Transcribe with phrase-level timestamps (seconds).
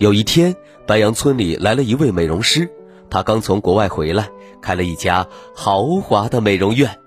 [0.00, 2.70] 有一天，白杨村里来了一位美容师，
[3.10, 4.30] 他刚从国外回来，
[4.62, 6.98] 开了一家豪华的美容院。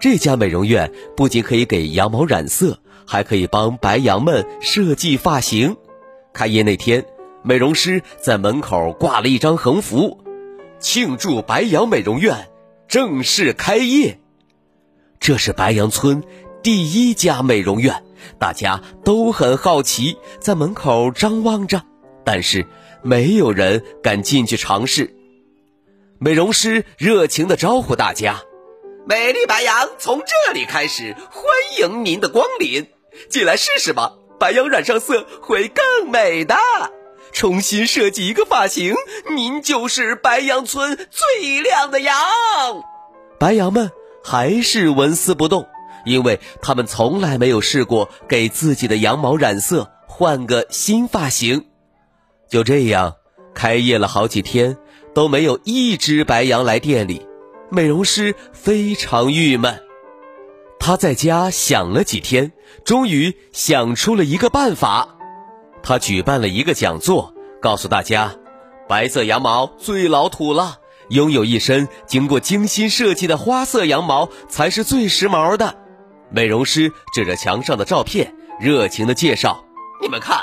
[0.00, 5.76] 这家美容院不仅可以给羊毛染色，还可以帮白羊们设计发型。
[6.32, 7.06] 开业那天，
[7.44, 10.18] 美容师在门口挂了一张横幅，
[10.80, 12.48] 庆祝白羊美容院
[12.88, 14.18] 正式开业。
[15.20, 16.24] 这是白羊村
[16.60, 18.02] 第一家美容院，
[18.40, 21.84] 大家都很好奇，在门口张望着。
[22.24, 22.66] 但是
[23.02, 25.14] 没有人敢进去尝试。
[26.18, 28.42] 美容师热情地招呼大家
[29.08, 31.44] ：“美丽白羊从这里开始，欢
[31.80, 32.86] 迎您的光临，
[33.28, 34.12] 进来试试吧。
[34.38, 36.56] 白羊染上色会更美的。
[37.32, 38.94] 重新设计一个发型，
[39.34, 42.14] 您就是白羊村最亮的羊。”
[43.40, 43.90] 白羊们
[44.22, 45.66] 还是纹丝不动，
[46.04, 51.66] 因为他们从来没有试过给自己的羊毛染色，换个新发型。
[52.52, 53.16] 就这样，
[53.54, 54.76] 开业了好几天，
[55.14, 57.26] 都没有一只白羊来店里。
[57.70, 59.82] 美容师非常郁闷，
[60.78, 62.52] 他在家想了几天，
[62.84, 65.16] 终于想出了一个办法。
[65.82, 68.34] 他举办了一个讲座，告诉大家，
[68.86, 70.76] 白色羊毛最老土了，
[71.08, 75.74] 拥有一身经过精心设计的花色羊毛才是最时髦的。
[76.28, 79.64] 美容师指着墙上的照片，热情地介绍
[80.02, 80.36] ：“你们看。”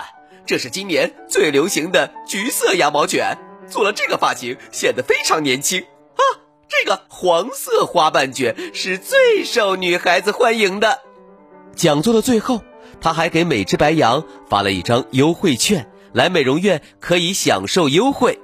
[0.49, 3.37] 这是今年最流行的橘色羊毛卷，
[3.69, 6.23] 做了这个发型显得非常年轻啊！
[6.67, 11.01] 这个黄色花瓣卷是最受女孩子欢迎的。
[11.75, 12.63] 讲座的最后，
[12.99, 18.39] 他还给每只白羊发了一张优惠券，来美容院可以享受优惠。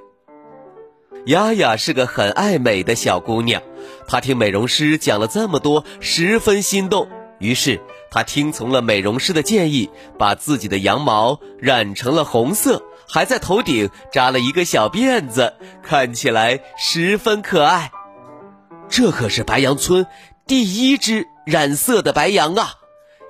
[1.24, 3.60] 丫丫是个很爱美的小姑娘，
[4.06, 7.08] 她听美容师讲了这么多，十分心动，
[7.40, 7.80] 于是。
[8.16, 17.92] 他听从了美容师的建议，把自己的羊毛染成了红色，还在头顶扎了一个小辫子，看起来十分可爱。
[18.88, 20.06] 这可是白羊村
[20.46, 22.70] 第一只染色的白羊啊！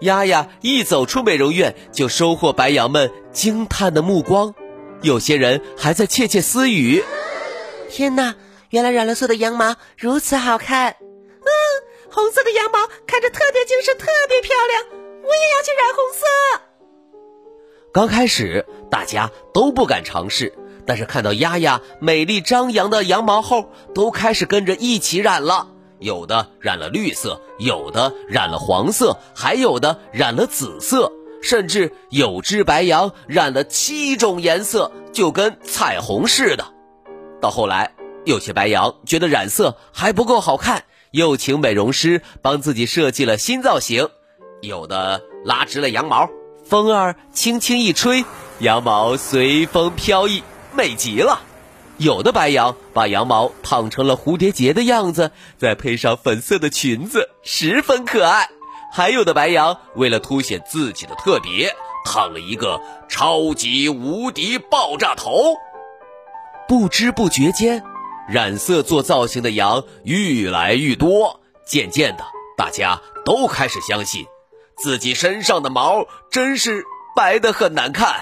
[0.03, 4.55] 丫丫一走出美容院，就收获白羊们惊叹的目光，
[5.03, 7.03] 有些人还在窃窃私语
[7.91, 8.37] ：“天哪，
[8.71, 10.95] 原来染了色的羊毛如此好看！”
[12.17, 14.85] 红色的羊毛看着特别精神，特别漂亮，
[15.23, 16.25] 我也要去染红色。
[17.93, 20.55] 刚开始大家都不敢尝试，
[20.87, 25.69] 但是看到丫丫美丽张扬的羊毛后，都开始跟着一起染了。
[25.99, 31.13] 有的染了绿色，有的染了黄色，还有的染了紫色，
[31.43, 36.65] 甚至有只白羊染了七种颜色，就跟彩虹似的。
[37.43, 37.95] 到后来，
[38.25, 40.85] 有些白羊觉得染色还不够好看。
[41.11, 44.09] 又请美容师帮自己设计了新造型，
[44.61, 46.29] 有的拉直了羊毛，
[46.65, 48.25] 风儿轻轻一吹，
[48.59, 50.43] 羊毛随风飘逸，
[50.75, 51.41] 美极了；
[51.99, 58.49] 有的白羊把羊毛烫成了蝴蝶结的样子，再配上粉色的裙子，十分可爱；
[58.93, 61.73] 还有的白羊为了凸显自己的特别，
[62.05, 65.55] 烫了一个超级无敌爆炸头。
[66.69, 67.83] 不知不觉间。
[68.29, 72.25] 染色做造型的羊越来越多，渐渐的，
[72.57, 74.27] 大家都开始相信，
[74.77, 76.85] 自己身上的毛真是
[77.15, 78.15] 白的很难看。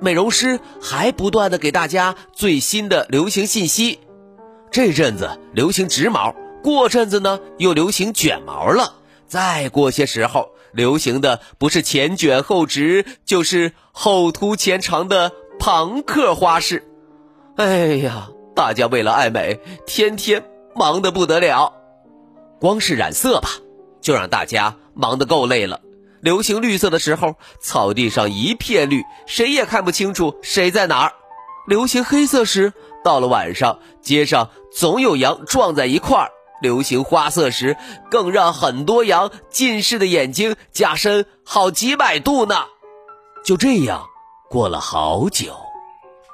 [0.00, 4.00] 美容师还不断的给大家最新的流行信息，
[4.70, 8.94] 这阵子流行直毛，过阵子呢又流行卷毛了，
[9.26, 16.84] 再过些时候，流行的不是前卷后直，就是后凸前长的朋克花式。
[17.56, 18.28] 哎呀！
[18.54, 21.72] 大家为了爱美，天天忙得不得了。
[22.60, 23.50] 光是染色吧，
[24.00, 25.80] 就让大家忙得够累了。
[26.20, 31.12] 流行绿色的时候，草地上一片绿，谁也看不清楚谁在哪儿。
[31.66, 32.72] 流行黑色时，
[33.04, 36.30] 到了晚上，街上总有羊撞在一块儿。
[36.62, 37.76] 流行花色时，
[38.10, 42.56] 更让很多羊近视的眼睛加深好几百度呢。
[43.44, 44.06] 就这样，
[44.48, 45.63] 过了好久。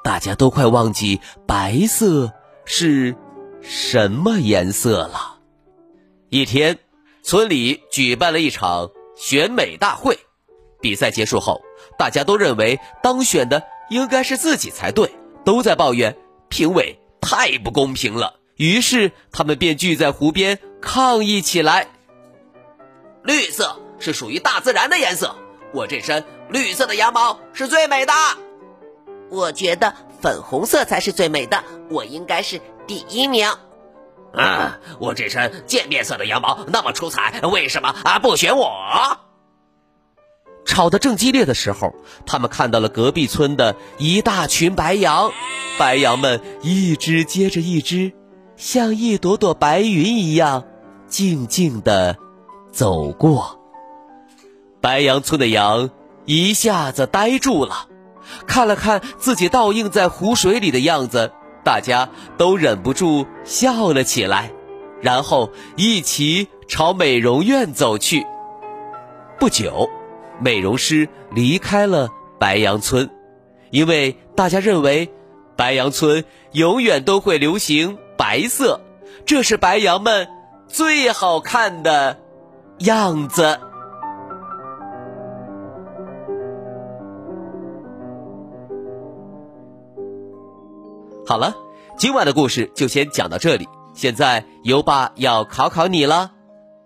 [0.02, 2.32] 大家都快忘记白色
[2.64, 3.17] 是
[3.61, 5.38] 什么颜色了。
[6.29, 6.79] 一天，
[7.23, 10.19] 村里举办了一场选美大会，
[10.81, 11.61] 比赛结束后，
[11.99, 15.12] 大家都认为当选的应该是自己才对，
[15.44, 16.17] 都在抱怨
[16.49, 18.37] 评委太不公平了。
[18.56, 21.88] 于是他们便聚在湖边抗议起来。
[23.23, 25.37] 绿色是属于大自然的颜色，
[25.75, 28.12] 我这身绿色的羊毛是最美的。
[29.31, 33.49] 我觉得粉红色才是最美的，我应该是第一名。
[34.32, 38.71] 啊，我这身渐变色的羊毛那么出彩，为什么啊不选我？
[40.67, 41.94] 吵得正激烈的时候，
[42.27, 45.32] 他们看到了隔壁村的一大群白羊，
[45.79, 48.12] 白羊们一只接着一只，
[48.56, 50.65] 像一朵朵白云一样，
[51.09, 52.17] 静静的
[52.71, 53.59] 走过。
[54.81, 55.91] 白羊村的羊
[56.25, 57.88] 一下子呆住了，
[58.47, 61.32] 看了看自己倒映在湖水里的样子。
[61.62, 64.50] 大家都忍不住笑了起来，
[65.03, 68.27] 然后一起朝美容院走去。
[69.38, 69.88] 不久，
[70.41, 73.11] 美容师离开了白杨村，
[73.71, 75.12] 因为大家认为
[75.55, 78.81] 白杨村永远都会流行白色，
[79.27, 80.27] 这是白羊们
[80.67, 82.19] 最好看的
[82.79, 83.61] 样子。
[91.31, 91.55] 好了，
[91.97, 93.69] 今晚的故事就先讲到这里。
[93.94, 96.32] 现在优爸要考考你了：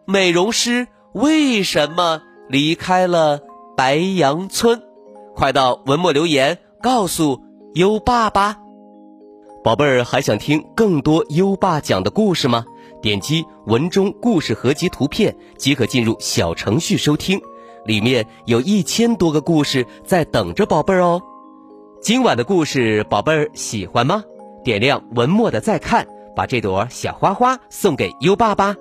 [0.04, 2.20] 美容师为什么
[2.50, 3.40] 离开了
[3.74, 4.82] 白杨村？
[5.34, 7.40] 快到文末留言告诉
[7.72, 8.58] 优爸吧。
[9.64, 12.66] 宝贝儿，还想听更多优爸讲的故事吗？
[13.00, 17.40] 点击文中故事合集图片即可进入小程序收听，
[17.86, 21.22] 里面有一千多个故事在等着宝贝儿哦。
[22.02, 24.22] 今晚的故事，宝贝儿喜欢吗？
[24.64, 28.74] 点亮文末的再看，把这朵小花花送给优爸吧。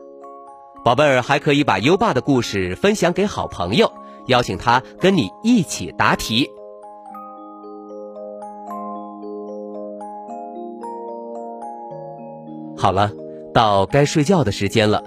[0.84, 3.92] 宝贝儿还可以把优爸的故事分享给好朋友，
[4.28, 6.50] 邀请他跟你一起答题。
[12.78, 13.12] 好了，
[13.54, 15.04] 到该睡觉的时间了，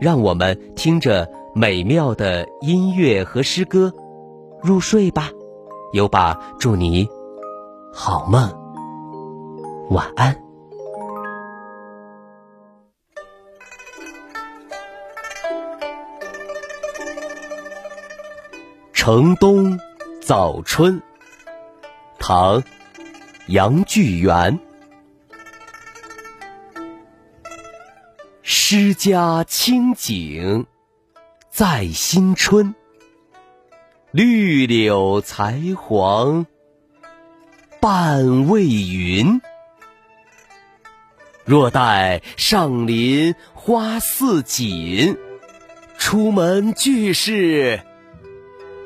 [0.00, 3.92] 让我们听着美妙的音乐和诗歌
[4.60, 5.30] 入睡吧。
[5.92, 7.08] 优爸祝你
[7.92, 8.65] 好梦。
[9.90, 10.36] 晚安。
[18.92, 19.78] 城东
[20.20, 21.00] 早春，
[22.18, 22.60] 唐·
[23.46, 24.58] 杨巨源。
[28.42, 30.66] 诗家清景
[31.48, 32.74] 在新春，
[34.10, 36.44] 绿柳才黄
[37.80, 39.40] 半未匀。
[41.46, 45.16] 若待上林花似锦，
[45.96, 47.80] 出门俱是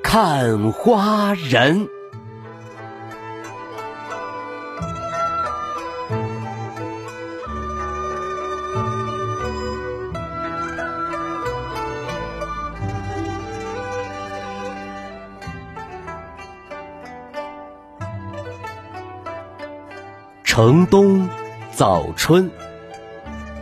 [0.03, 1.89] 看花人。
[20.45, 21.27] 城东。
[21.81, 22.51] 早春，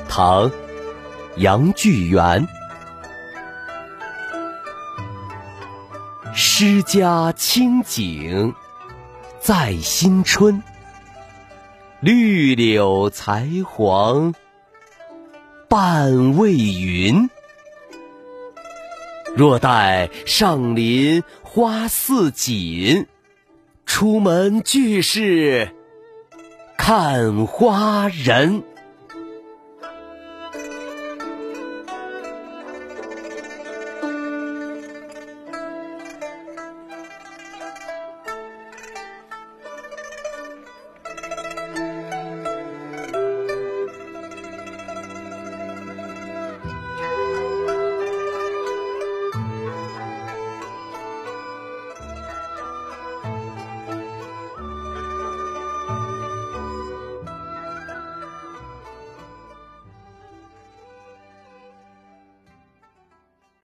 [0.09, 0.51] 唐·
[1.37, 2.49] 杨巨源。
[6.35, 8.53] 诗家清景
[9.41, 10.61] 在新春，
[12.01, 14.35] 绿柳才黄
[15.69, 17.31] 半未匀。
[19.37, 23.07] 若待上林花似锦，
[23.87, 25.73] 出门俱是。
[26.79, 28.63] 看花人。